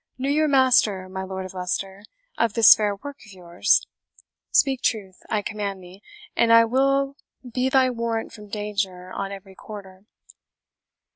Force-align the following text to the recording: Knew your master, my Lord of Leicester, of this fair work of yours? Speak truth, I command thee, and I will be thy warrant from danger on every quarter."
Knew 0.17 0.31
your 0.31 0.47
master, 0.47 1.07
my 1.07 1.21
Lord 1.21 1.45
of 1.45 1.53
Leicester, 1.53 2.03
of 2.35 2.53
this 2.53 2.73
fair 2.73 2.95
work 2.95 3.17
of 3.23 3.33
yours? 3.33 3.85
Speak 4.49 4.81
truth, 4.81 5.17
I 5.29 5.43
command 5.43 5.83
thee, 5.83 6.01
and 6.35 6.51
I 6.51 6.65
will 6.65 7.17
be 7.53 7.69
thy 7.69 7.91
warrant 7.91 8.33
from 8.33 8.49
danger 8.49 9.11
on 9.11 9.31
every 9.31 9.53
quarter." 9.53 10.05